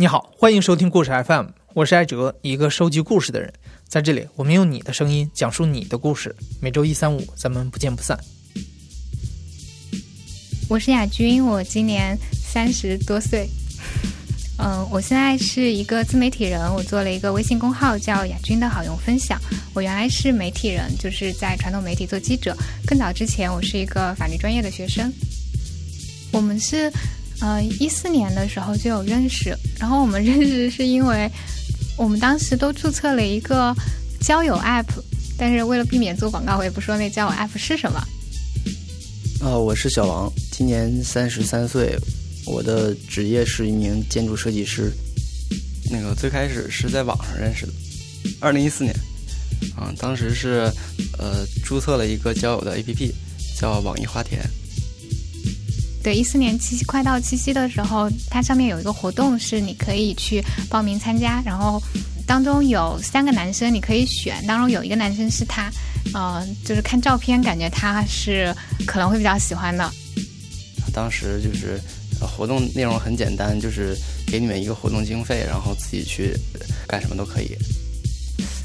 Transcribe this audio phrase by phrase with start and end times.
[0.00, 3.52] 你好，欢迎收听故事 FM，我是艾哲，一个收集故事的人。
[3.86, 6.34] 在这里，我们用你的声音讲述你的故事。
[6.58, 8.18] 每周一、三、五，咱们不见不散。
[10.70, 13.46] 我是亚军，我今年三十多岁。
[14.56, 19.38] 嗯，我现在是一个自媒体人，我做了一个微信公号叫亚军的好用分享。
[19.74, 22.56] 我原来是媒体人，就是在传统媒体做记者。
[22.86, 25.12] 更早之前，我是一个法律专业的学生。
[26.32, 26.90] 我们是。
[27.40, 31.30] 呃，一四年的时候就有认识，然后我们认识是因为
[31.96, 33.74] 我们当时都注册了一个
[34.20, 34.86] 交友 app，
[35.38, 38.02] 但是为了避免做广告，我也不说那交友 app 是什么。
[39.40, 41.96] 呃，我是小王，今年三十三岁，
[42.46, 44.92] 我的职业是一名建筑设计师。
[45.90, 47.72] 那个最开始是在网上认识的，
[48.38, 48.94] 二零一四年，
[49.74, 50.70] 啊，当时是
[51.18, 53.10] 呃注册了一个交友的 app，
[53.58, 54.40] 叫网易花田。
[56.02, 61.42] 对，一四年七夕快到七夕的时候，它上面有一个活动，是你可以去报名参加。
[61.44, 61.82] 然后
[62.26, 65.70] 当中有三个男生，你可以选，当中有一个男生是他，
[66.14, 68.54] 呃，就是看照片感觉他是
[68.86, 69.90] 可能会比较喜欢的。
[70.92, 71.78] 当时就是
[72.18, 73.94] 活动内容很简单，就是
[74.26, 76.34] 给你们一个活动经费，然后自己去
[76.88, 77.54] 干什么都可以。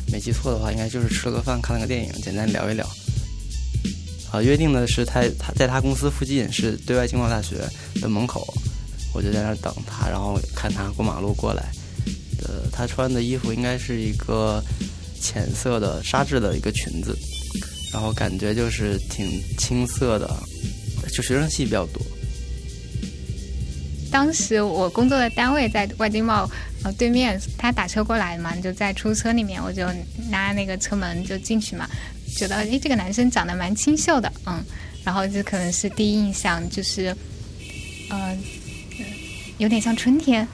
[0.09, 2.87] 没记错的话，应该就是吃了个饭，看了个电影，简单聊一聊。
[4.31, 7.55] 啊，约定的是他他在他公司附近是对外经贸大学
[8.01, 8.45] 的门口，
[9.13, 11.63] 我就在那儿等他，然后看他过马路过来。
[12.43, 14.63] 呃，他穿的衣服应该是一个
[15.19, 17.17] 浅色的纱质的一个裙子，
[17.93, 20.27] 然后感觉就是挺青涩的，
[21.13, 22.01] 就学生系比较多。
[24.11, 26.49] 当时我工作的单位在外经贸
[26.83, 29.87] 呃对面，他打车过来嘛，就在出租车里面，我就
[30.29, 31.89] 拉那个车门就进去嘛。
[32.35, 34.61] 觉得诶，这个男生长得蛮清秀的，嗯，
[35.05, 37.15] 然后这可能是第一印象，就是，
[38.09, 38.37] 呃，
[39.57, 40.45] 有点像春天。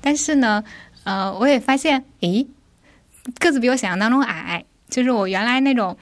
[0.00, 0.62] 但是呢，
[1.02, 2.46] 呃，我也发现，诶，
[3.40, 5.96] 个子比我想象当中矮，就是我原来那种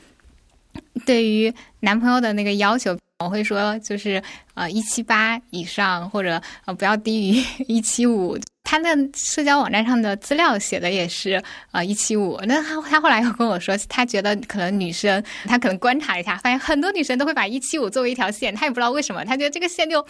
[1.06, 8.38] 对于男朋友的那个要求，我会说就是呃一七八以上，或者呃不要低于一七五。
[8.70, 20.04] 他那社交网站上的资料写的也是呃一七五，那他他后来又跟我说，他觉得可能女生他可能观察一下，发现很多女生都会把一七五作为一条线，他也不知道为什么，他觉得这个线就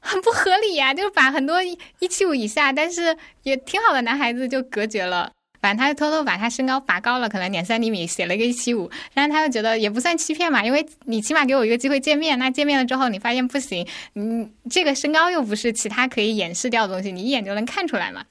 [0.00, 5.30] 很不合理呀，就是把很多一七五以下但是也挺好的男孩子就隔绝了。
[5.60, 8.90] 反正他就偷偷把他身高拔高了，可能两三厘米，写了一个一七五。
[9.14, 12.38] 然后他就觉得也不算欺骗嘛，因为你起码给我一个机会见面。
[12.38, 18.24] 那见面了之后，你发现不行，嗯，这个身高又不是其他可以掩饰掉的东西，你一眼就能看出来嘛。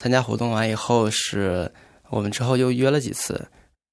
[0.00, 1.70] 参加活动完以后，是
[2.10, 3.48] 我们之后又约了几次。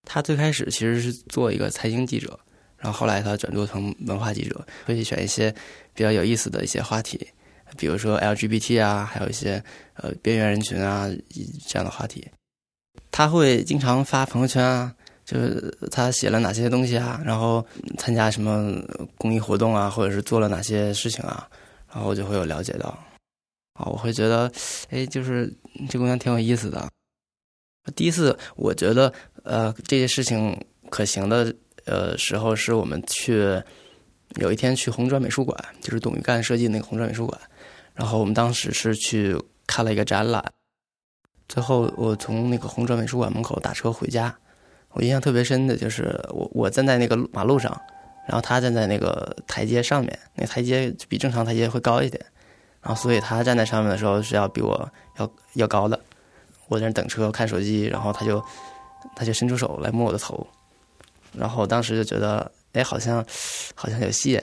[0.08, 2.40] 他最开始其实是做一个财经记者，
[2.78, 5.52] 然后后来他转做成文化记者，会去选一些
[5.96, 7.28] 比较有意思的一些话题。
[7.78, 9.64] 比如说 LGBT 啊，还有一些
[9.96, 11.10] 呃边缘人群啊
[11.68, 12.28] 这样的话题，
[13.12, 14.94] 他会经常发朋友圈啊，
[15.24, 17.66] 就是他写了哪些东西啊，然后
[17.98, 18.82] 参加什么
[19.18, 21.48] 公益活动啊，或者是做了哪些事情啊，
[21.92, 22.90] 然后我就会有了解到，
[23.74, 24.52] 啊，我会觉得，
[24.90, 25.52] 哎，就是
[25.90, 26.90] 这姑娘挺有意思的。
[27.96, 30.60] 第一次我觉得呃这些事情
[30.90, 33.62] 可行的呃时候，是我们去
[34.38, 37.40] 有一天去红砖美术馆，就是董玉干设计那个红砖美术馆。
[37.96, 39.36] 然后我们当时是去
[39.66, 40.44] 看了一个展览，
[41.48, 44.36] 最后我从那个红砖美术馆门口打车回家，
[44.92, 47.72] 我印象特别深的就是我我站在那个马路上，
[48.28, 52.24] 然后他站在那个台阶上面，那台阶比正常台阶会高一点，
[52.82, 55.98] 然后所以他站在上面的时候是要比我要要高的，
[56.68, 58.44] 我在那等车看手机，然后他就
[59.16, 60.46] 他就伸出手来摸我的头，
[61.32, 63.26] 然后当时就觉得哎好像
[63.74, 64.42] 好像有戏。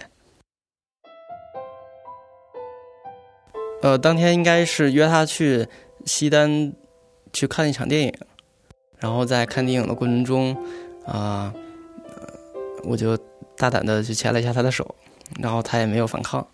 [3.82, 5.66] 呃，当天应该是约他去
[6.06, 6.72] 西单
[7.32, 8.14] 去看一场电影，
[8.98, 10.56] 然后在看电影的过程中，
[11.04, 11.52] 啊，
[12.84, 13.16] 我就
[13.56, 14.94] 大胆的去牵了一下他的手，
[15.40, 16.46] 然后他也没有反抗。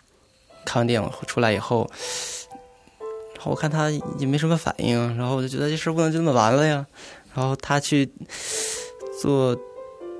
[0.64, 1.88] 看完电影出来以后，
[3.34, 6.86] 然后我看他也没什么反应，然后我就觉得这事不能就这么完了呀。
[7.34, 8.10] 然后他去
[9.20, 9.56] 坐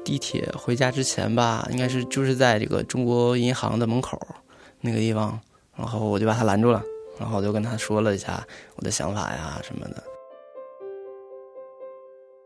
[0.05, 4.21] 地铁回家之前吧，应该是就是在这个中国银行的门口
[4.83, 5.41] 那个地方，
[5.77, 6.83] 然后我就把他拦住了。
[7.19, 10.03] 然后我就跟他说了一下我的想法呀什么的。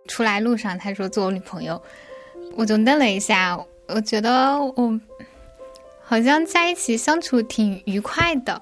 [0.09, 1.81] 出来路上，他说做我女朋友，
[2.57, 3.59] 我就愣了一下。
[3.89, 5.01] 我觉得我
[6.03, 8.61] 好像在一起相处挺愉快的，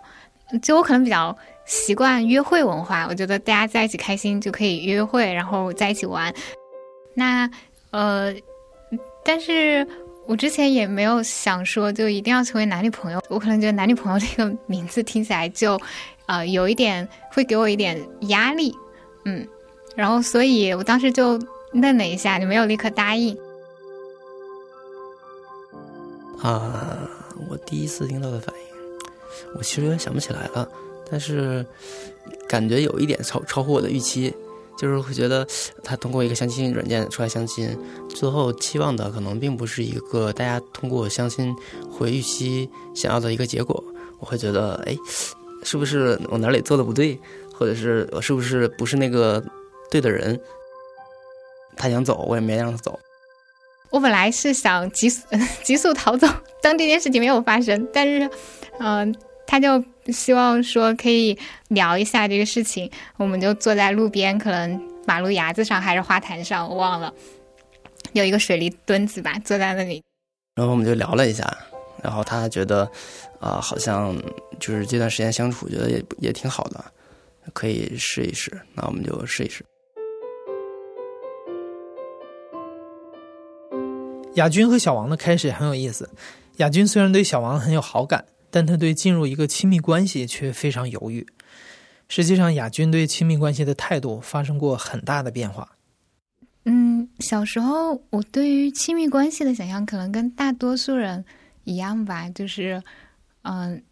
[0.62, 3.06] 就我可能比较习惯约会文化。
[3.08, 6.34] 我觉得大家在一起开心就可以约会，然后在一起玩。
[7.14, 7.48] 那
[7.90, 8.34] 呃，
[9.24, 9.86] 但是
[10.30, 15.76] 我之前也没有想说就一定要成为男女朋友，我可能觉得男女朋友这个名字听起来就，
[16.26, 18.72] 呃，有一点会给我一点压力，
[19.24, 19.44] 嗯，
[19.96, 21.36] 然后所以我当时就
[21.72, 23.36] 愣了一下，就没有立刻答应。
[26.40, 27.10] 啊，
[27.48, 28.62] 我第一次听到的反应，
[29.56, 30.70] 我其实有点想不起来了，
[31.10, 31.66] 但是
[32.48, 34.32] 感觉有一点超超乎我的预期，
[34.80, 35.46] 就是会觉得
[35.84, 37.76] 他通过一个相亲软件出来相亲，
[38.08, 41.54] 最后期望的可能并不是一个大家通过相亲
[41.90, 43.84] 会预期想要的一个结果，
[44.18, 44.96] 我会觉得，哎，
[45.62, 47.20] 是不是我哪里做的不对，
[47.52, 49.44] 或者是我是不是不是那个
[49.90, 50.40] 对的人？
[51.76, 52.98] 他想走，我也没让他走。
[53.90, 55.26] 我本来是想急速
[55.62, 56.26] 急速逃走，
[56.62, 57.86] 当这件事情没有发生。
[57.92, 58.30] 但是，
[58.78, 59.14] 嗯，
[59.50, 61.36] 他就希望说可以
[61.66, 62.88] 聊一下这个事情。
[63.16, 67.12] 我们就坐在路边，可能马路牙子上还是花坛上，我忘了，
[68.12, 70.00] 有一个水泥墩子吧，坐在那里。
[70.54, 71.44] 然后我们就聊了一下，
[72.00, 72.88] 然后他觉得，
[73.40, 74.16] 啊，好像
[74.60, 76.84] 就是这段时间相处，觉得也也挺好的，
[77.52, 78.52] 可以试一试。
[78.74, 79.64] 那我们就试一试。
[84.34, 86.08] 亚军和小王的开始很有意思。
[86.58, 91.26] 亚军虽然对小王很有好感，但他对进入一个亲密关系却非常犹豫。
[92.08, 95.76] 实际上，亚军对亲密关系的态度发生过很大的变化。
[96.64, 101.24] 嗯，小时候我对于亲密关系的想象可能跟大多数人
[101.64, 102.82] 一样吧，就是，
[103.42, 103.82] 嗯，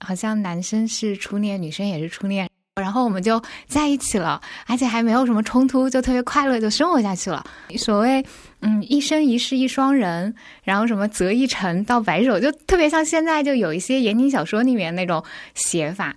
[0.00, 2.50] 好像男生是初恋，女生也是初恋。
[2.84, 7.42] 然后我们就在一起了，而且还没有什么冲突，就特别快乐，就生活下去了。
[7.78, 8.22] 所谓
[8.60, 16.14] “嗯，一生一世一双人”，然后什么“择一城到白首”，就特别像现在就有一些言情小说里面那种写法。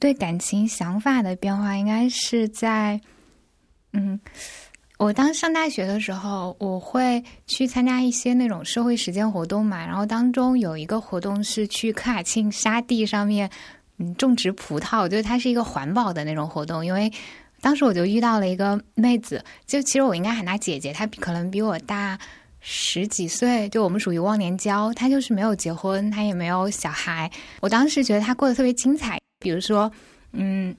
[0.00, 3.00] 对感情想法的变化，应该是在
[3.92, 4.20] 嗯，
[4.98, 13.48] 我当上大学的时候，我会去参加一些那种社会实践活动嘛，然后当中有一个活动是去科尔沁沙地上面。
[13.98, 16.84] 嗯，种植葡萄，我觉得它是一个环保的那种活动。
[16.84, 17.12] 因为
[17.60, 22.18] 当时我就遇到了一个妹子，就其实我应该喊她姐姐，她可能比我大
[22.60, 24.92] 十几岁，就我们属于忘年交。
[24.94, 27.30] 她就是没有结婚，她也没有小孩。
[27.60, 29.16] 我当时觉得她过得特别精彩。
[29.38, 29.88] 比如说，
[30.32, 30.74] 嗯，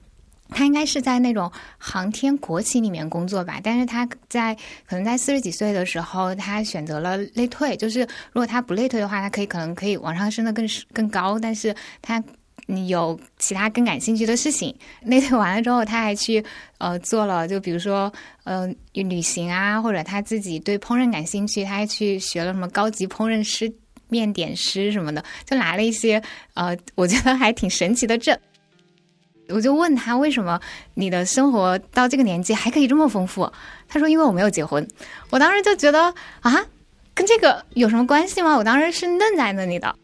[0.50, 4.54] 她应该是在那种航天国企里面工作吧，但是她在
[4.86, 7.74] 可能在四十几岁的时候，她选择了内退。
[7.78, 12.22] 就是如果她不内退的话，她可以可能可以往上升的更更高，但是她。
[12.66, 16.44] 你有其他更感兴趣的事情， 那天完了之后，他还去
[16.78, 18.12] 呃做了，就比如说
[18.44, 23.72] 呃旅行啊，或者他自己对烹饪感兴趣，他还去学了什么高级烹饪师、
[24.08, 26.22] 面点师什么的， 就拿了一些
[26.54, 28.36] 呃我觉得还挺神奇的证。
[29.48, 30.60] 我就问他为什么
[30.94, 33.48] 你的生活到这个年纪还可以这么丰富？
[33.86, 34.84] 他说因为我没有结婚。
[35.30, 36.66] 我当时就觉得啊，
[37.14, 38.56] 跟这个有什么关系吗？
[38.56, 39.94] 我当时是愣在那里的。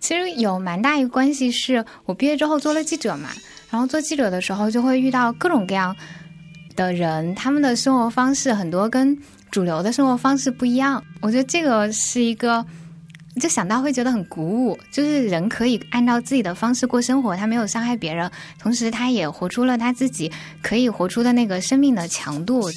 [0.00, 3.28] 其实有蛮大一个关系，是我毕业之后做了记者嘛，
[3.70, 5.94] 然后做记者的时候就会遇到各种各样
[6.74, 9.16] 的人，他们的生活方式很多跟
[9.50, 11.04] 主流的生活方式不一样。
[11.20, 12.64] 我觉得这个是一个，
[13.40, 20.32] 就想到会觉得很鼓舞，就是人可以按照自己的方式过生活，他没有伤害别人，同时他也活出了他自己
[20.62, 22.70] 可以活出的那个生命的强度。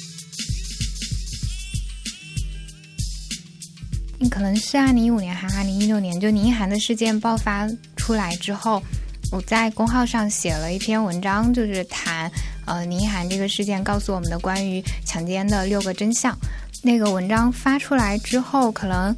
[4.34, 8.82] 可能是二零一五年还是二零一六年，就宁寒的事件爆发出来之后，
[9.30, 12.28] 我在公号上写了一篇文章，就是谈
[12.66, 16.36] 呃宁寒这个事件告诉我们的关于强奸的六个真相。
[16.82, 19.16] 那个文章发出来之后，可能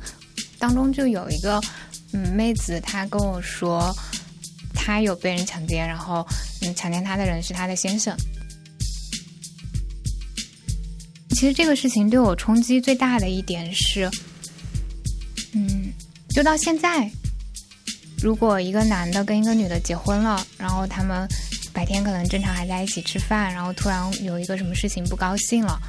[0.58, 1.58] 当中就有一个
[2.12, 3.90] 嗯妹子，她跟我说
[4.74, 6.26] 她有被人强奸，然后
[6.60, 8.14] 嗯强奸她的人是她的先生。
[11.30, 14.10] 其实这个事情对我冲击最大的一点是。
[16.36, 17.10] 就到现在，
[18.18, 21.26] 如果一个男的跟一个女的结婚了，然后他们
[21.72, 25.80] 白天可能正常还在一起吃饭，然后突然有一个什么事情不高兴了，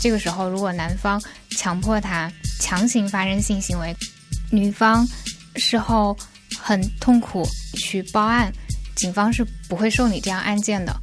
[0.00, 3.94] 这个时候如果男方强迫他强行发生性行为，
[4.50, 5.06] 女方
[5.56, 6.16] 事后
[6.58, 8.50] 很痛苦去报案，
[8.96, 10.98] 警方是不会受理这样案件的。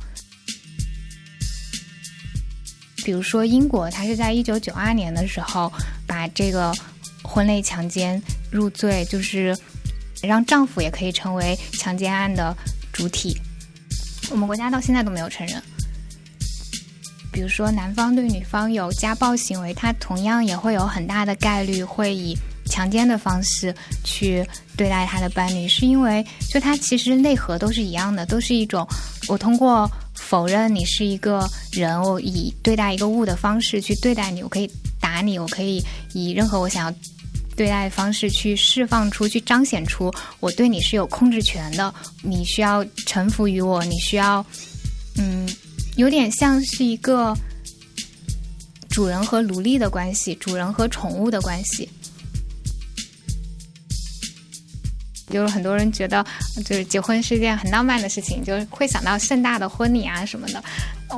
[3.06, 5.72] 比如说英国，他是在一九九二年的时候
[6.08, 6.74] 把这个。
[7.24, 9.58] 婚内强奸入罪，就是
[10.22, 12.56] 让丈夫也可以成为强奸案的
[12.92, 13.38] 主体。
[14.30, 15.62] 我们国家到现在都没有承认。
[17.32, 22.36] 比如说，男方对女方有家暴行为，他同样也会有很大的概率会以
[22.66, 23.74] 强奸的方式
[24.04, 24.44] 去
[24.75, 28.88] 对待他的伴侣，是因为就他其实内核都是一样的，都是一种
[29.27, 34.70] 我通过否认你是一个人，我以对待一个物的方式去对待你，我可以。
[35.00, 35.82] 打你，我可以
[36.13, 36.98] 以任何我想要
[37.58, 44.46] 对待方式去释放出去，彰显出我对你是有控制权的，你需要臣服于我，你需要，
[45.18, 45.50] 嗯，
[45.96, 47.36] 有点像是一个
[48.90, 51.90] 主人和奴隶的关系，主人和宠物的关系。
[55.30, 56.26] 就是很多人觉得，
[56.64, 60.64] 就是结婚是一件很浪漫的事情，就是会想到盛大的婚礼啊什么的。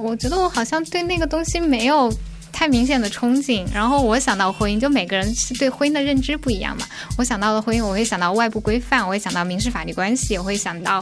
[0.02, 2.12] 我觉得我好像对那个东西没有
[2.60, 3.66] 太明显的憧憬。
[3.74, 6.86] 然后我想到婚姻，就每个人是对婚姻的认知不一样嘛。
[7.18, 11.02] 我想到的婚姻，我会想到外部规范，我会想到民事法律关系，我会想到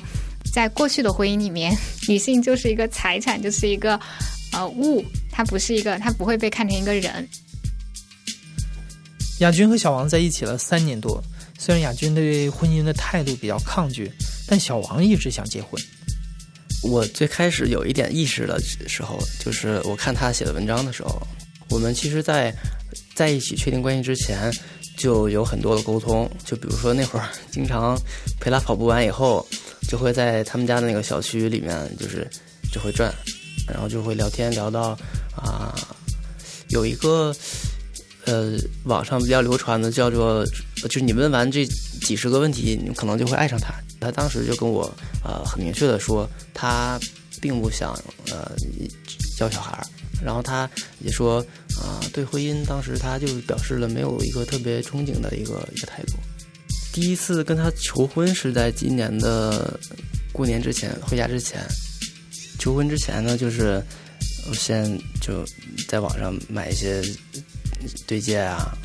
[0.53, 1.75] 在过去的婚姻里面，
[2.07, 3.99] 女性就是一个财产，就是一个
[4.53, 7.27] 呃物，它不是一个，它不会被看成一个人。
[9.39, 11.19] 亚军和小王在一起了三年多。
[11.57, 14.11] 虽然亚军对婚姻的态度比较抗拒，
[14.47, 15.81] 但小王一直想结婚。
[16.83, 21.19] 我最开始有一点意识的时候，就是我看他写的文章的时候，
[21.69, 22.53] 我们其实，在
[23.15, 24.51] 在一起确定关系之前，
[24.97, 26.29] 就有很多的沟通。
[26.45, 27.97] 就比如说那会儿，经常
[28.39, 29.45] 陪他跑步完以后，
[29.89, 32.27] 就会在他们家的那个小区里面，就是
[32.71, 33.13] 就会转，
[33.67, 34.97] 然后就会聊天，聊到
[35.35, 35.75] 啊，
[36.69, 37.35] 有一个。
[38.29, 40.45] 呃，网上比较流传的叫做，
[40.81, 41.65] 就是你问完这
[42.01, 43.73] 几十个问题，你可能就会爱上他。
[44.01, 44.83] 他当时就跟我
[45.23, 46.99] 呃很明确的说，他
[47.39, 47.97] 并不想
[48.29, 48.51] 呃
[49.37, 49.87] 教小孩儿。
[50.23, 50.69] 然后他
[50.99, 51.39] 也说
[51.81, 56.13] 啊，对婚姻当时他就表示了没有一个特别憧憬的一个一个态度。
[56.93, 59.79] 第一次跟他求婚是在今年的
[60.31, 61.65] 过年之前回家之前。
[62.59, 63.83] 求婚之前呢，就是
[64.49, 65.45] 我先就
[65.87, 67.01] 在网上买一些。
[68.07, 68.75] 对戒啊，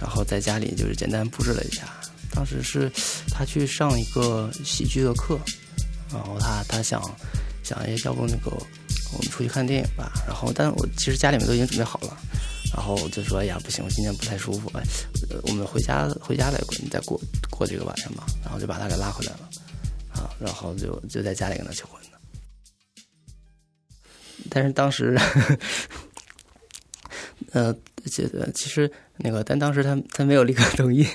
[0.00, 1.88] 然后在家里就是简单布置了一下。
[2.32, 2.90] 当时是
[3.30, 5.38] 他去上一个喜剧的课，
[6.12, 7.00] 然后他他想
[7.62, 8.50] 想，哎，要不那个
[9.12, 10.12] 我们出去看电影吧。
[10.26, 12.16] 然后，但我其实家里面都已经准备好了。
[12.74, 14.82] 然后就说，哎呀，不行，我今天不太舒服，哎，
[15.44, 17.20] 我们回家回家再过，你再过
[17.50, 18.26] 过这个晚上吧。
[18.42, 19.48] 然后就把他给拉回来了，
[20.12, 22.18] 啊，然后就就在家里跟他求婚的。
[24.50, 25.16] 但是当时。
[27.52, 27.72] 呃，
[28.10, 31.06] 觉得其实那个，但当时他他没有立刻同意。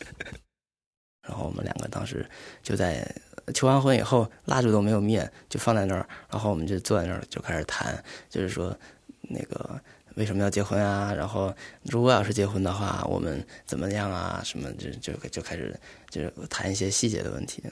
[1.20, 2.24] 然后我们两个当时
[2.62, 3.04] 就在
[3.54, 6.06] 求完婚以后，蜡烛都没有灭，就放在那儿。
[6.30, 8.76] 然后我们就坐在那儿就开始谈，就是说
[9.22, 9.80] 那个
[10.14, 11.12] 为什么要结婚啊？
[11.12, 14.40] 然后如果要是结婚的话，我们怎么样啊？
[14.44, 15.78] 什么就就就开始
[16.08, 17.62] 就是谈一些细节的问题。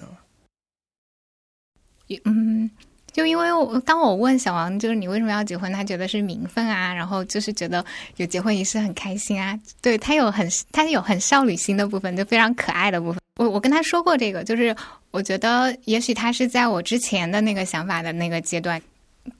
[2.24, 2.70] 嗯。
[3.10, 5.72] 就因为我当我问小王，就是你为什么要结婚？
[5.72, 7.84] 他觉得是名分啊，然后就是觉得
[8.16, 9.58] 有结婚仪式很开心啊。
[9.80, 13.20] 对他有很他有很少女心的部分，就非常可爱的部分。
[13.38, 14.74] 我我跟他说过这个，就是
[15.12, 18.82] 我觉得也许他是在我之前的那个想法的那个阶段，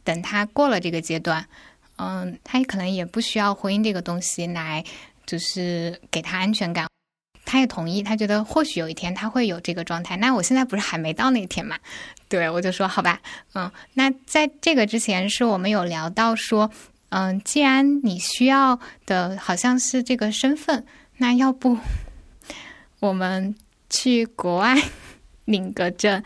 [0.05, 1.45] 等他过了这个阶段，
[1.97, 4.85] 嗯，他可能也不需要婚姻这个东西来，
[5.27, 6.87] 就是给他安全感。
[7.45, 10.17] 他也同意，他觉得或许有一天他会有这个状态。
[10.19, 11.77] 那我现在不是还没到那天嘛？
[12.29, 13.21] 对我就说好吧，
[13.55, 16.71] 嗯，那在这个之前是我们有聊到说，
[17.09, 20.85] 嗯，既然你需要的好像是这个身份，
[21.17, 21.79] 那要不
[23.01, 23.57] 我们
[23.91, 24.75] 去国外
[25.45, 26.23] 领个证？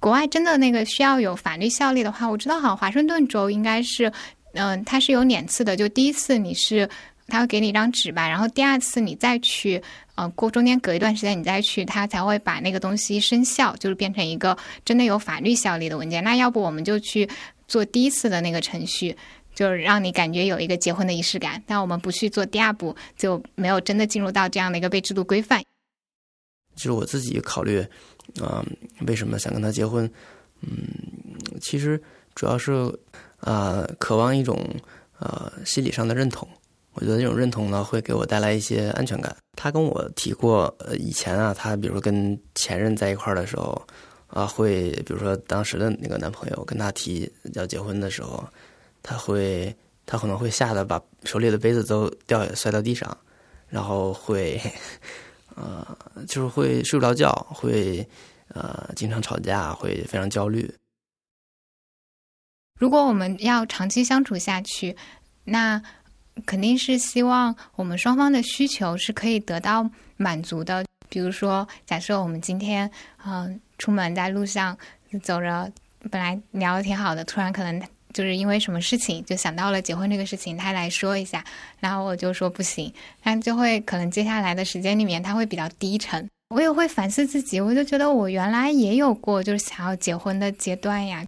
[0.00, 4.12] 国外真的那个需要有法律效力的话，我知道好像华盛顿州应该是，
[4.52, 6.88] 嗯，它是有两次的，就第一次你是。
[7.26, 9.82] 他会给你一张纸吧，然后第二次你再去，
[10.14, 16.22] 呃，过中间隔一段时间你再去，他才会把那个东西生效，就是变成一个真的有法律效力的文件。
[16.22, 17.26] 那要不我们就去
[17.66, 19.16] 做第一次的那个程序，
[19.54, 21.62] 就是让你感觉有一个结婚的仪式感。
[21.66, 25.62] 但我们不去做第二步，就没有真的进入到这样的一个被制度规范。
[26.74, 27.84] 就是我自己考虑，
[28.40, 28.64] 嗯，
[29.06, 30.10] 为什么想跟他结婚？
[30.60, 30.78] 嗯，
[31.60, 32.00] 其实
[32.34, 32.72] 主要是
[33.40, 34.58] 啊，渴望一种
[35.18, 36.48] 呃心理上的认同。
[36.94, 39.36] 我觉得这种认同呢，会给我带来一些安全感。
[39.56, 43.80] 他跟我提过，呃，以前啊，他比如说跟前任在一块儿的时候，
[44.28, 48.44] 啊，会比如说当时的那个男朋友跟他提要结婚的时候，
[49.02, 49.74] 他会
[50.06, 53.16] 他可能会吓得把手里的杯子都掉摔到地上，
[53.68, 54.60] 然后会，
[55.54, 55.96] 呃，
[56.26, 58.06] 就是会睡不着觉，会
[58.48, 60.72] 呃经常吵架，会非常焦虑。
[62.78, 64.96] 如果我们要长期相处下去，
[65.44, 65.82] 那。
[66.46, 70.84] 肯定是希望我们双方的需求是可以得到满足的。
[71.08, 72.90] 比如说，假设我们今天
[73.24, 74.76] 嗯出门在路上
[75.22, 75.70] 走着，
[76.10, 77.80] 本来聊的挺好的，突然可能
[78.14, 81.44] 就是因为什么事情就想到了结婚这个事情，他来说一下，
[81.80, 82.90] 然后我就说不行，
[83.24, 86.26] 那就会可能接下来的时间里面他会比较低沉。
[86.48, 91.24] 我也会反思自己，我就觉得我原来也有过就是想要结婚的阶段呀。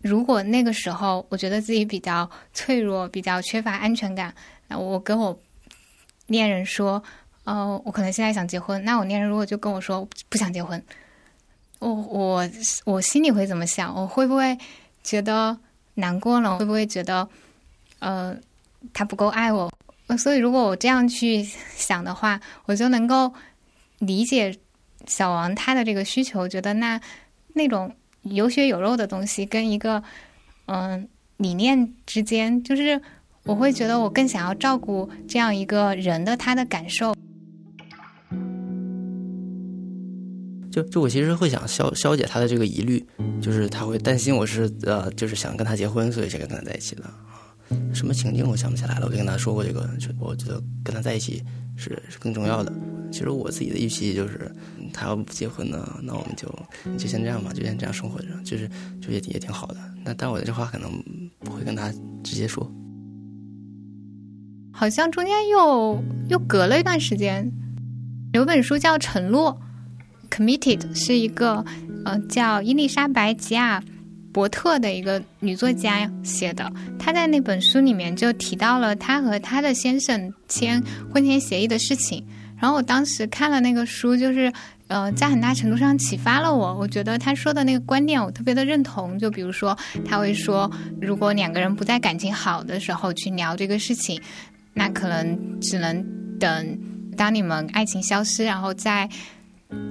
[0.00, 4.32] 如果那个时候我觉得自己比较脆弱，比较缺乏安全感，
[4.68, 5.36] 那我跟我
[6.28, 7.02] 恋人说，
[7.42, 10.80] 呃，我可能现在想结婚，那我恋人如果就跟我说不想结婚，
[11.80, 12.50] 我我
[12.84, 13.92] 我心里会怎么想？
[13.92, 14.56] 我会不会
[15.02, 15.58] 觉得
[15.98, 16.58] 难过了？
[16.58, 17.28] 会不会觉得
[17.98, 18.34] 呃
[18.92, 19.70] 他不够爱我？
[20.16, 21.42] 所以如果我这样去
[21.76, 23.32] 想的话，我就能够
[23.98, 24.56] 理解
[25.06, 27.00] 小王他的这个需求，觉得那
[27.54, 27.94] 那种。
[28.22, 30.02] 有血有肉的东西跟一个
[30.66, 33.00] 嗯理念之间，就是
[33.44, 37.14] 我会觉得我更想要照顾这样一个人的他的感受。
[40.84, 43.04] 就我其实会想消消解他的这个疑虑，
[43.40, 47.04] 就是他会担心我是呃就是想跟他结婚，所以才跟他在一起的
[47.92, 51.42] 什么情境我想不起来了，我就跟他说过这个，我觉得跟他在一起
[51.76, 52.72] 是是更重要的。
[53.10, 54.50] 其实我自己的预期就是，
[54.92, 56.46] 他要不结婚呢，那我们就
[56.98, 58.68] 就先这样吧，就先这样生活着，就是
[59.00, 59.76] 就也也挺好的。
[60.04, 60.90] 那但我的这话可能
[61.40, 61.92] 不会跟他
[62.22, 62.70] 直接说。
[64.72, 67.50] 好像中间又又隔了一段时间，
[68.32, 69.58] 有本书叫《承诺》
[70.30, 71.64] ，Committed，是一个
[72.04, 73.82] 呃叫伊丽莎白吉亚
[74.32, 76.70] 伯特的一个女作家写的。
[76.98, 80.82] 她在那本书里面就提到了她和她的先生签
[81.12, 82.24] 婚前协议的事情。
[82.60, 84.52] 然后我当时看了那个书，就是，
[84.88, 86.74] 呃，在很大程度上启发了我。
[86.74, 89.16] 我觉得她说的那个观念，我特别的认同。
[89.16, 90.68] 就比如说，他会说，
[91.00, 94.20] 如果两个人不在感情好的时候去聊这个事情，
[94.74, 96.04] 那可能只能
[96.40, 96.78] 等
[97.16, 99.08] 当你们爱情消失，然后再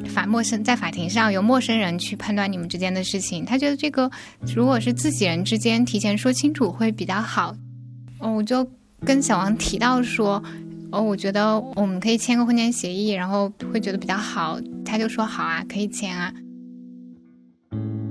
[0.09, 3.45] 法陌生在法庭上由陌生人去判断你们之间的事情。
[3.45, 4.09] 他觉得这个
[4.55, 7.55] 如果是自己人之间提前说清楚会比较好。
[8.19, 8.67] 嗯，我就
[9.05, 10.43] 跟小王提到说。
[10.89, 14.57] 哦，我觉得我们可以签个婚前协议，然后会觉得比较好。
[14.85, 16.33] 他就说好啊，可以签啊。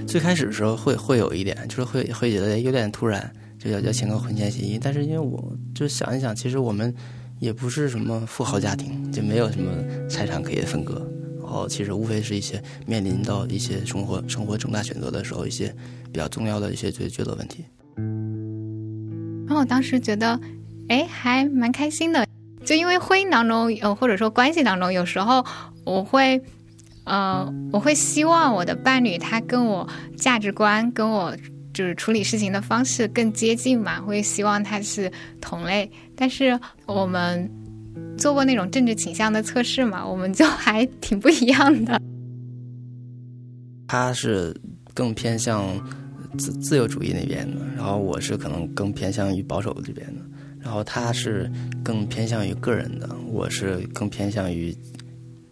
[0.07, 4.79] 最开始的时候会会有一点，就是会会觉得有点突然，就要要签个婚前协议。
[4.79, 6.95] 但是因为我就想一想，其实我们
[7.41, 9.73] 也不是什么富豪家庭，就没有什么
[10.07, 11.11] 财产可以分割。
[11.47, 15.73] 然后其实无非是一些面临到一些生活生活重大选择的时候，一些
[16.13, 17.65] 比较重要的一些抉抉择问题。
[19.47, 20.39] 然后我当时觉得，
[20.89, 22.27] 哎，还蛮开心的。
[22.65, 25.47] 就因为婚姻当中，呃，或者说关系当中，有时候
[25.85, 26.43] 我会，
[27.05, 31.33] 呃，我会希望我的伴侣他跟我价值观、跟我
[31.73, 35.89] 就是处理事情的方式更接近嘛，会希望他是同类。
[36.17, 37.49] 但是我们
[38.19, 42.01] 做过那种政治倾向的测试嘛，我们就 还挺不一样的。
[43.89, 44.55] 他是
[44.95, 45.65] 更偏向
[46.39, 50.23] 自自由主义那边的，然后我是可能更偏向于保守这边的。
[50.59, 51.49] 然后他是
[51.85, 54.77] 更偏向于个人的，我是更偏向于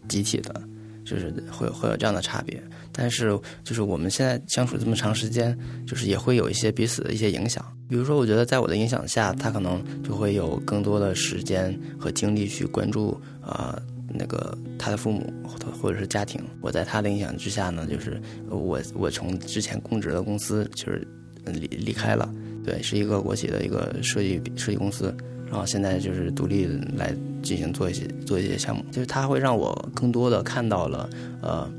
[0.09, 0.61] 集体的，
[1.05, 2.63] 就是会会有这样的差别。
[2.93, 7.65] 但是就是我们现在相处这么长时间，就是也会有一些彼此的一些影响。
[7.89, 15.33] 比如说，我觉得在我的影响下，他可能就会有更多的时间和精力去关注啊那个他的父母
[15.81, 16.41] 或者是家庭。
[16.61, 21.07] 我在他的影响之下呢，就是我我从之前供职的公司就是
[21.45, 22.33] 离离开了。
[22.65, 25.15] 对，是一个国企的一个设计设计公司，
[25.55, 31.09] 然后现在就是独立来进行做一些做一些项目，就是它会让我更多的看到了，
[31.43, 31.71] 呃，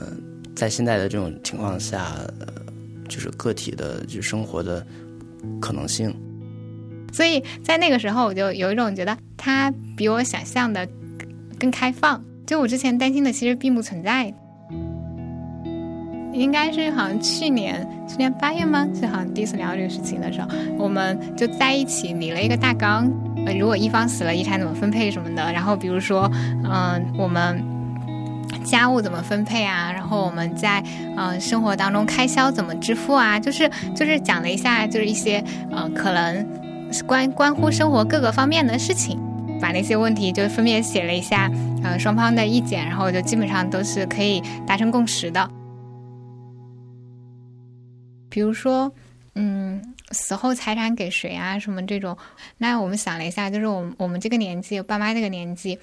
[0.00, 0.16] 嗯，
[0.56, 2.16] 在现在的这种情况下，
[3.10, 4.82] 就是个体的就生活的
[5.60, 6.10] 可能性。
[7.12, 10.88] 所以在那个时候，我就有一种觉得它比我想象的
[11.58, 14.34] 更开放，就我之前担心的其实并不存在。
[16.32, 18.86] 应该是好像去年去年八月吗？
[19.00, 23.10] 就好像第一次聊这个事情的时候，我们就在一起拟了一个大纲。
[23.44, 25.52] 呃，如果一方死了，遗产怎么分配什么的。
[25.52, 26.30] 然后比如说，
[26.64, 27.62] 嗯，我们
[28.64, 29.90] 家务怎么分配啊？
[29.92, 30.82] 然后我们在
[31.16, 33.38] 嗯生活当中开销怎么支付啊？
[33.38, 36.46] 就是就是讲了一下，就是一些呃可能
[37.06, 39.18] 关关乎生活各个方面的事情，
[39.60, 41.50] 把那些问题就分别写了一下，
[41.82, 45.48] 呃双方的意见，然后就基本上都是可以达成共识的。
[48.32, 48.90] 比如说，
[49.34, 51.58] 嗯，死后财产给谁啊？
[51.58, 52.16] 什么这种？
[52.56, 55.78] 那我们想了一下，就是我我们这个年纪，爸妈这个年纪，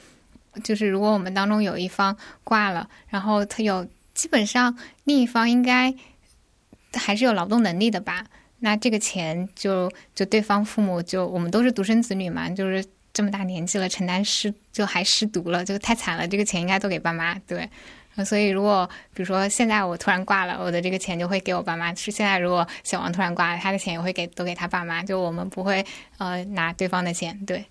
[0.63, 5.93] 就是如果我们当中有一方挂了，然后他有基本上另一方应该
[6.93, 8.25] 还是有劳动能力的吧？
[8.57, 12.83] 那这个钱就就对方父母就我们都是独生子女嘛，就是
[13.13, 16.27] 这么大年纪了，承担失就还失独了，就太惨了。
[16.27, 17.69] 这个钱应该都给爸妈，对。
[18.25, 21.93] 所以，如果比如说现在我突然挂了，我的这个钱就会给我爸妈。
[21.95, 25.03] 是现在，如果小王突然挂了，他的钱也会给都给他爸妈。
[25.03, 25.85] 就我们不会
[26.17, 27.45] 呃拿对方的钱。
[27.45, 27.65] 对。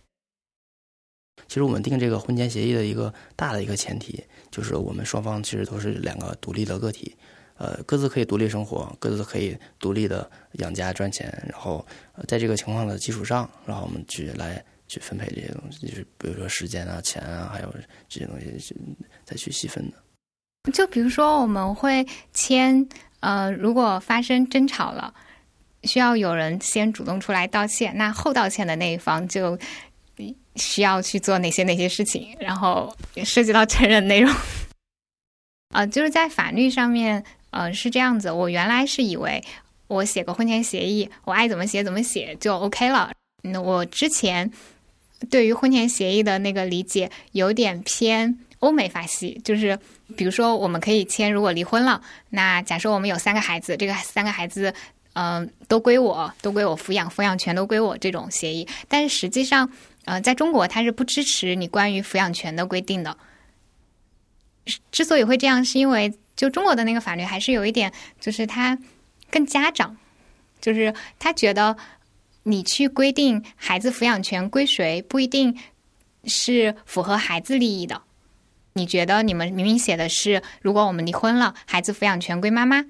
[1.47, 7.17] 其实我们定这个婚前协议的一个大的一个前提，就是我们双方其实都是两个独立的个体，
[7.57, 11.87] 呃各自可以独立生活，各自可以独立的养家赚钱，然后
[12.27, 17.75] 在这个情况的基础上，然后我们去来去分配这些东西，就是比如说时间啊、钱啊，还有
[18.09, 18.75] 这些东西
[19.25, 19.97] 再去细分的。
[20.73, 22.89] 就比如说我们会签，
[23.21, 25.13] 呃，如果发生争吵了，
[25.85, 29.59] 需要有人先主动出来道歉，那后道歉的那一方就。
[30.57, 32.93] 需要去做哪些哪些事情，然后
[33.25, 34.35] 涉及到成人内容，
[35.73, 38.29] 呃，就是在法律上面，呃，是这样子。
[38.29, 39.41] 我原来是以为
[39.87, 43.13] 我写个婚前协议，我爱怎么写怎么写就 OK 了。
[43.45, 44.51] 那我之前
[45.31, 49.79] 对于婚前协议的那个理解有点偏欧美法系，就是
[50.17, 54.73] 比如说我们可以签，如果离婚了，那假设我们有三个孩子，这个三个孩子，
[55.15, 59.71] 嗯，都归我，都归我抚养，抚养权都归我这种协议，但是实际上。
[60.05, 63.15] 呃，在中国，它是不支持你关于抚养权的规定的。
[64.91, 68.79] 之所以会这样，是因为就中国的那个法律还是有一点，就是他
[69.31, 69.95] 更家长，
[70.63, 71.77] 就是他觉得
[72.45, 75.55] 你去规定孩子抚养权归谁，不一定
[76.25, 78.01] 是符合孩子利益的。
[78.79, 82.85] 你觉得你们明明写的是，如果我们离婚了，孩子抚养权归妈妈，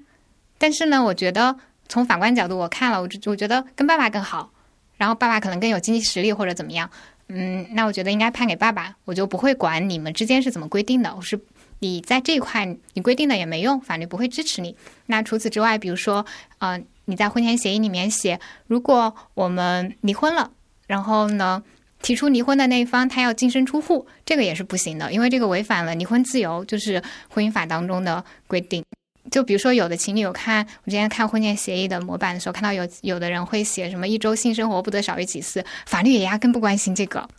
[0.59, 1.55] 但是呢，我觉得
[1.87, 4.51] 从法官角度，我看了，我我觉得跟爸爸更好。
[4.97, 6.89] 然后爸爸可能更有经济实力或者怎么样，
[7.29, 11.15] 嗯，那我觉得应该判给爸爸，我就不会管你们之间是怎么规定的。
[11.15, 11.39] 我是
[11.79, 14.75] 你在这一块你规定的也没用，法律不会支持你。
[15.07, 16.25] 那除此之外，比如说，
[16.59, 20.51] 呃，你在婚前协议里面写，如果我们离婚了，
[20.85, 21.63] 然后呢，
[22.01, 28.83] 提出离婚的那一方他要净身出户，这个也是不行的，因为这个违反了离婚自由，就是婚姻法当中的规定。
[29.29, 37.29] 就比如说，有的情侣有看我之前看婚前协议的模板的时候，看到有有的人会写什么一周性生活不得少于几次，法律也压根不关心这个，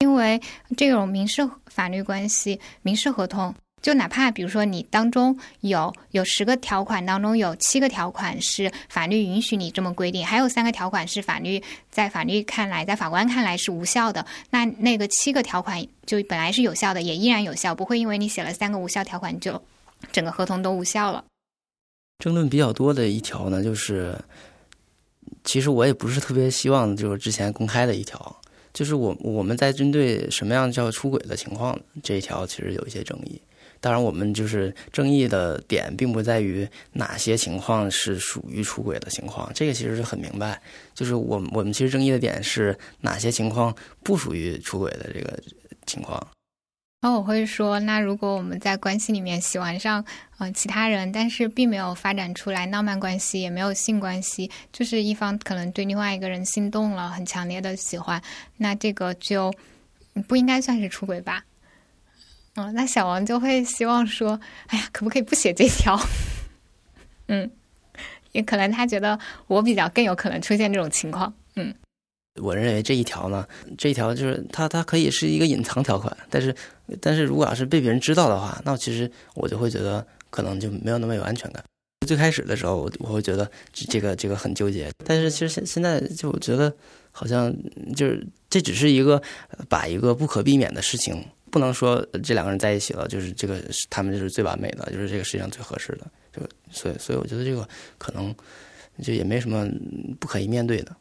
[0.00, 0.38] 因为
[0.76, 19.62] 这种民事法律关系、民事合同，就哪怕比如说你当中有有十个条款当中有七个条款是法律允许你这么规定，还有三个条款是法律在法律看来，在法官看来是无效的，那那个七个条款就本来是有效的，也依然有效，不会因为你写了三个无效条款就
[20.12, 21.24] 整个合同都无效了。
[22.18, 24.18] 争论比较多的一条呢，就是
[25.44, 28.36] 其实我也不是特别希望，就是之前公开的一条，
[28.72, 33.40] 就是我我们在针对什么样叫出轨的情况这一条，其实有一些争议。
[33.80, 40.60] 当然，我们就是争议的点，并不在于哪些情况是属于出轨的情况，这个其实是很明白。
[40.94, 45.38] 就是我我们其实争议的点是哪些情况不属于出轨的这个
[45.86, 46.26] 情况。
[47.00, 50.04] 然后我会说，那如果我们在关系里面喜欢上
[50.38, 58.20] 呃其他人，但是并没有发展出来浪漫关系，也没有性关系，就是一方可能对另外一个人心动了，很强烈的喜欢，
[58.56, 59.54] 那这个就
[60.26, 61.44] 不应该算是出轨吧？
[62.58, 65.96] 嗯，那小王就会希望说，哎呀，可不可以不写这条？
[67.28, 67.48] 嗯，
[68.32, 71.32] 也可能他觉得我比较更有可能出现这种情况。
[71.54, 71.72] 嗯，
[72.42, 73.46] 我认为这一条呢，
[73.78, 76.54] 这一条就是它它可以是一个隐藏条款，但是。
[77.02, 81.62] 但是如果要是被别人知道的话，那其实我就会觉得可能就没有那么有安全感。
[82.06, 84.90] 最开始的时候，我我会觉得这个这个很纠结。
[85.04, 86.74] 但是其实现现在就我觉得
[87.12, 87.54] 好像
[87.94, 89.22] 就是这只是一个
[89.68, 96.06] 把一个不可避免的事情，不能说这两个人在一起了，就是这个他们就是最完美的，就是这个世界上最合适的。
[96.32, 98.34] 就所以所以我觉得这个可能
[99.02, 99.66] 就也没什么
[100.20, 100.96] 不可以面对的。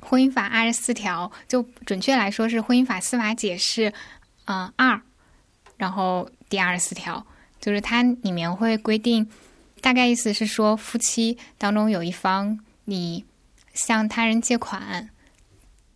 [0.00, 3.92] 婚姻法二十四条，就准确来说是婚姻法司法解释，
[4.46, 5.00] 嗯二，
[5.76, 7.26] 然后第二十四条，
[7.60, 9.28] 就是它里面会规定，
[9.82, 13.24] 大概意思是说，夫妻当中有一方你
[13.74, 15.10] 向他人借款，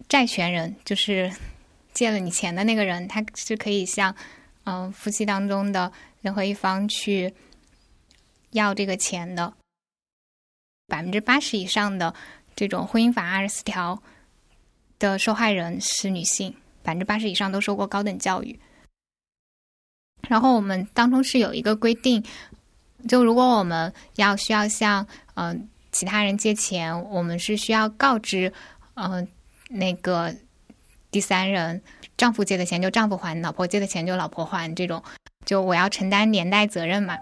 [0.07, 1.33] 债权人就是
[1.94, 4.14] 借了你钱的那个人，他是可以向
[4.64, 7.33] 嗯夫妻当中的任何一方去
[8.50, 9.54] 要这个钱的，
[10.87, 12.14] 百分之八十以上的。
[12.57, 14.00] 这种婚姻法二十四条
[15.00, 16.54] 的受害人是女性，
[16.85, 18.57] 百分之八十以上都受过高等教育。
[20.28, 22.24] 然后我们当中是有一个规定，
[23.09, 25.04] 就如果我们要需要向
[25.35, 28.52] 嗯其他人借钱，我们是需要告知
[28.94, 29.26] 嗯
[29.68, 30.33] 那个
[31.14, 31.81] 第三人，
[32.16, 34.74] 丈夫借的钱就丈夫还，老婆借的钱就老婆还。
[34.74, 35.00] 这种
[35.46, 37.16] 就我要承担连带责任嘛，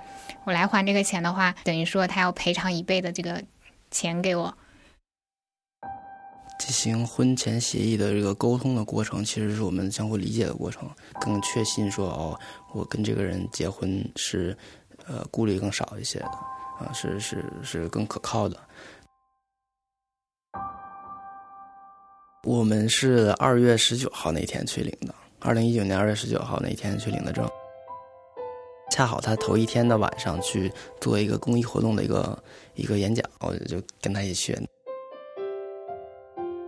[0.44, 3.44] 我来还这个钱的话，等于说他要赔偿一倍的这个
[3.90, 4.56] 钱给我。
[6.58, 10.88] 进行婚前协议的这个沟通的过程，其实是我们相互理解的过程，
[11.20, 12.40] 更确信说哦，
[12.72, 14.56] 我跟这个人结婚是，
[15.04, 16.28] 呃，顾虑更少一些的，
[16.80, 18.56] 啊，是是是更可靠的。
[22.44, 27.48] 我们是二月十九号那天去领的，二零一九年二月十九号那天去领的证。
[28.90, 32.42] 恰好他头一天的晚上去做一个公益活动的一个
[32.74, 34.58] 一个演讲，我就跟他一起去。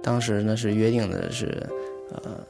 [0.01, 1.69] 当时呢是约定的是，
[2.23, 2.41] 呃，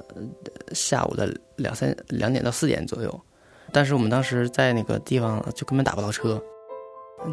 [0.75, 3.21] 下午的两三两点到四点左右，
[3.73, 6.39] 但是我们当时在那个地方就根本打不到车，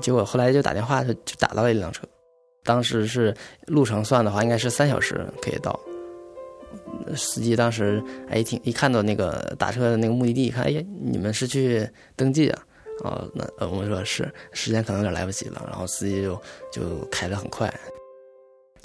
[0.01, 2.07] 结果后来就打电话就就打到了一辆车，
[2.63, 3.35] 当时是
[3.67, 5.79] 路程算的话应该是三小时可以到。
[7.15, 12.63] 司机当时哎一听一看到那个打车的那个目的地，一看哎呀你们是去登记啊？
[13.03, 17.73] 哦，那呃我们说是，时间可能有点来不及了，然后司机就就开得很快。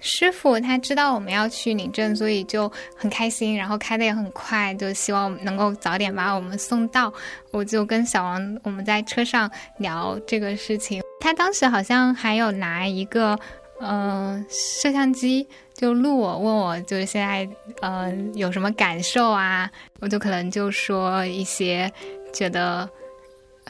[0.00, 7.12] 师傅他知道我们要去领证，所以就很开心，然后开的也很快，就希望能够早点把我们送到。
[7.50, 13.38] 我就跟小王我们在车上聊这个事情，他当时好像还有拿一个
[13.80, 15.48] 嗯摄像机。
[15.74, 17.46] 就录我问我就是现在
[17.82, 19.70] 呃有什么感受啊？
[20.00, 21.92] 我就可能就说一些
[22.32, 22.88] 觉得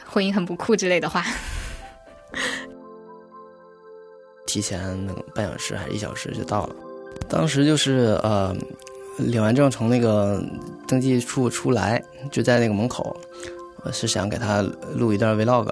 [0.05, 1.25] 婚姻很不酷之类的话。
[4.47, 6.75] 提前那个半小时还是一小时就到了，
[7.27, 8.55] 当时就是呃
[9.17, 10.41] 领完证从那个
[10.87, 13.19] 登记处出来，就在那个门口，
[13.83, 14.61] 我是想给他
[14.95, 15.69] 录一段 vlog，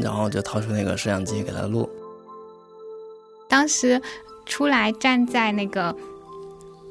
[0.00, 1.90] 然后就掏出那个摄像机给他录。
[3.52, 4.00] 当时。
[4.44, 5.94] 出来站在那个，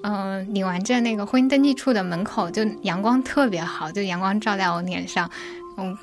[0.03, 5.29] 嗯，领完证那个婚姻登记处的门口，就阳光特别好，就阳光照在我脸上，
[5.77, 5.95] 嗯，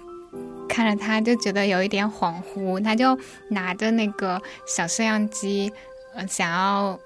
[0.68, 3.18] 看着他就觉得有一点恍惚，他就
[3.48, 5.72] 拿着那个小摄像机，
[6.14, 6.96] 呃，想要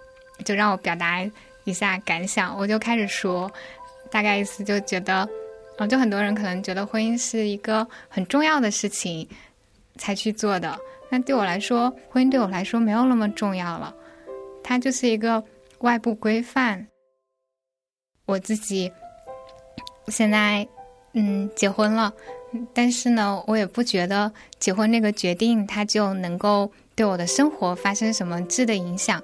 [0.45, 1.25] 就让我表达
[1.65, 3.51] 一下感想，我就开始说，
[4.11, 5.27] 大概意思就觉得，
[5.79, 9.27] 嗯，就很多人可能觉得婚姻是一个很重要的事情
[9.97, 10.77] 才去做的，
[11.13, 13.95] 那对我来说，婚姻对我来说没有那么重要了。
[14.65, 15.45] 它就是一个
[15.81, 16.87] 外部规范。
[18.25, 18.91] 我自己
[20.09, 20.67] 现在
[21.13, 22.11] 嗯结婚了，
[22.73, 29.23] 但是呢，我也不觉得结婚那个决定它就能够对我的生活发生什么质的影响。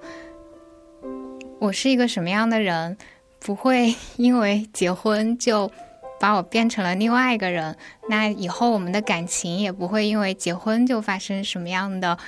[1.59, 2.99] 我是一个什么样的人，
[3.39, 5.73] 不会 因为结婚就
[6.21, 7.77] 把我变成了另外一个人。
[8.09, 12.19] 那以后我们的感情也不会因为结婚就发生什么样的。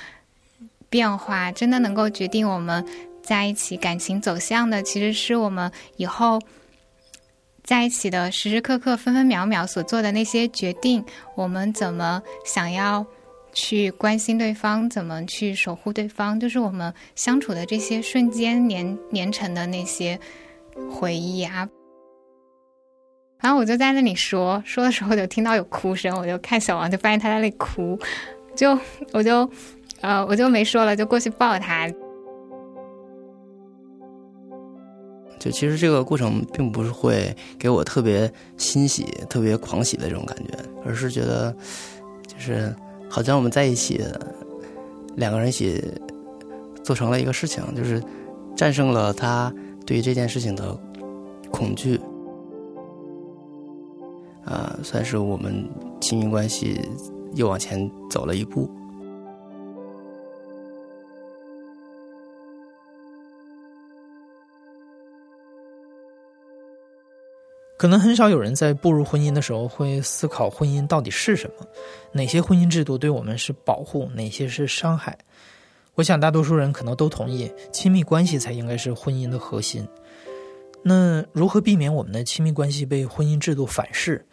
[0.89, 2.85] 变化真的能够决定我们
[3.23, 6.37] 在一起感情走向的，其实是我们以后
[7.63, 11.01] 在一起的时时刻刻、分分秒秒所做的那些决定。
[11.35, 13.05] 我们怎么想要
[13.53, 20.19] 去关心对方，怎么去守护对方，就是我们相处的这些瞬间连连成的那些
[20.91, 21.65] 回忆啊。
[23.41, 27.99] 然后我就在那里说说的时候，就听到有哭声，我就看小王，就发现他在那里哭，
[28.55, 28.77] 就
[29.11, 29.49] 我就。
[30.01, 31.87] 呃，我就没说了，就过去抱他。
[35.37, 38.27] 就其实这个过程并不是会给我特别
[38.57, 41.55] 欣喜、特别狂喜的这种感觉，而是觉得，
[42.25, 42.75] 就是
[43.07, 44.03] 好像我们在一起，
[45.15, 45.79] 两个人一起
[46.83, 48.01] 做成了一个事情，就是
[48.55, 49.53] 战胜了他
[49.85, 50.75] 对于这件事情的
[51.51, 52.01] 恐惧，
[54.45, 55.67] 啊，算是我们
[55.99, 56.79] 亲密关系
[57.35, 58.69] 又往前走了一步。
[67.77, 71.65] 可能很少有人在步入婚姻的时候会思考婚姻到底是什么，
[72.11, 75.17] 哪些婚姻制度对我们是保护，哪些是伤害。
[75.95, 79.87] 我想大多数人可能都同意，亲密关系才应该是婚姻的核心。
[80.83, 84.23] 那如何避免我们的亲密关系被婚姻制度反噬？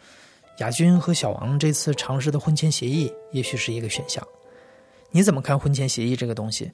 [0.59, 4.25] 亚军和小王这次尝试的婚前协议也许是一个选项。
[5.11, 6.71] 你怎么看婚前协议这个东西？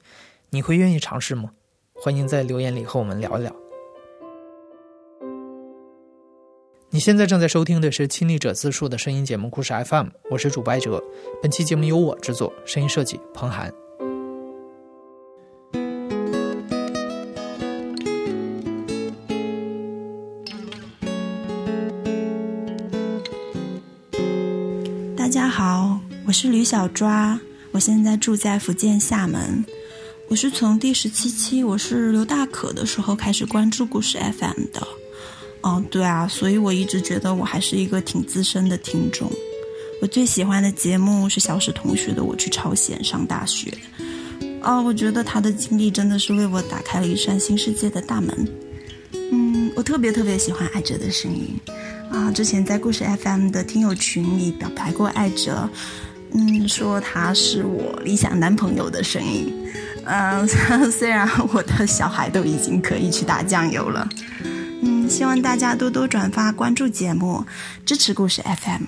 [0.50, 1.50] 你会愿意尝试吗？
[1.94, 3.54] 欢迎在留言里和我们聊一聊。
[6.90, 11.02] 你现在正在收听的是《亲历者自述》的声音节目故事 FM，我是主播哲。
[11.40, 13.72] 本期节目由我制作，声音设计彭涵。
[25.46, 27.38] 大家好，我是吕小抓，
[27.70, 29.64] 我现在住在福建厦门。
[30.26, 34.88] 我是从第十七期我是刘大可的时候开始关注故事 FM 的。
[35.60, 39.30] 哦，对啊，所以我一直觉得我还是一个挺资深的听众。
[40.02, 43.70] 我最喜欢的节目是小史同学的《我去朝鲜上大学》。
[44.62, 48.36] 哦，我觉得他的经历真的是为我打开了一扇新世界的大门。
[49.12, 51.56] 嗯，我特别特别喜欢艾哲的声音。
[52.10, 55.68] 啊，之前在故事 FM 的听友群里表白过艾哲，
[56.32, 59.52] 嗯，说他是我理想男朋友的声音。
[60.04, 60.46] 嗯，
[60.90, 64.08] 虽然我的小孩都已经可以去打酱油了。
[64.82, 67.44] 嗯希望大家多多转发、关注节目，
[67.84, 68.82] 支持故事 FM。